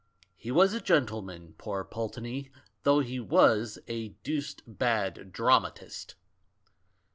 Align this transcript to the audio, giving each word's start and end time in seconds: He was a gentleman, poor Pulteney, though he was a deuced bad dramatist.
He 0.35 0.49
was 0.49 0.73
a 0.73 0.81
gentleman, 0.81 1.53
poor 1.59 1.83
Pulteney, 1.83 2.49
though 2.81 3.01
he 3.01 3.19
was 3.19 3.77
a 3.87 4.07
deuced 4.23 4.63
bad 4.65 5.31
dramatist. 5.31 6.15